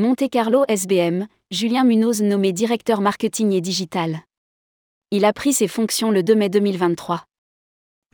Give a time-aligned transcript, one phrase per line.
[0.00, 4.20] Monte Carlo SBM, Julien Munoz nommé directeur marketing et digital.
[5.10, 7.24] Il a pris ses fonctions le 2 mai 2023.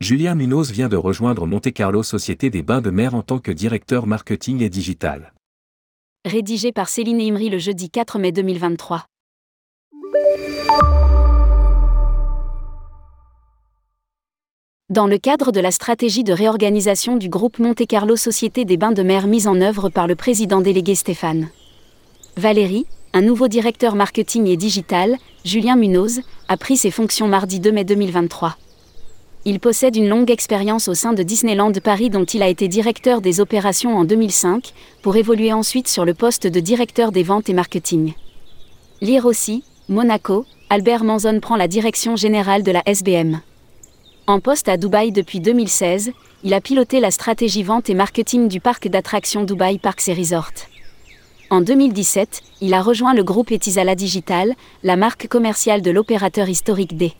[0.00, 3.52] Julien Munoz vient de rejoindre Monte Carlo Société des Bains de Mer en tant que
[3.52, 5.34] directeur marketing et digital.
[6.24, 9.04] Rédigé par Céline Imri le jeudi 4 mai 2023.
[14.88, 18.92] Dans le cadre de la stratégie de réorganisation du groupe Monte Carlo Société des Bains
[18.92, 21.50] de Mer mise en œuvre par le président délégué Stéphane
[22.36, 27.70] Valérie, un nouveau directeur marketing et digital, Julien Munoz, a pris ses fonctions mardi 2
[27.70, 28.56] mai 2023.
[29.44, 33.20] Il possède une longue expérience au sein de Disneyland Paris dont il a été directeur
[33.20, 37.54] des opérations en 2005, pour évoluer ensuite sur le poste de directeur des ventes et
[37.54, 38.14] marketing.
[39.00, 43.42] Lire aussi, Monaco, Albert Manzon prend la direction générale de la SBM.
[44.26, 46.10] En poste à Dubaï depuis 2016,
[46.42, 50.73] il a piloté la stratégie vente et marketing du parc d'attractions Dubaï Parks et Resorts.
[51.54, 56.96] En 2017, il a rejoint le groupe Etizala Digital, la marque commerciale de l'opérateur historique
[56.96, 57.12] des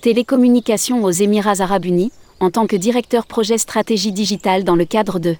[0.00, 5.20] télécommunications aux Émirats arabes unis, en tant que directeur projet stratégie digitale dans le cadre
[5.20, 5.36] de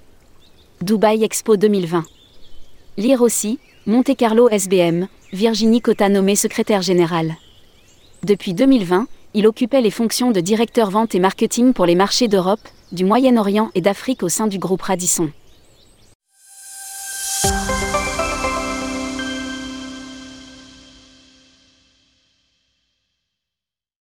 [0.81, 2.05] Dubaï Expo 2020.
[2.95, 7.35] Lire aussi, Monte Carlo SBM, Virginie Cotta nommée secrétaire générale.
[8.23, 12.65] Depuis 2020, il occupait les fonctions de directeur vente et marketing pour les marchés d'Europe,
[12.93, 15.31] du Moyen-Orient et d'Afrique au sein du groupe Radisson.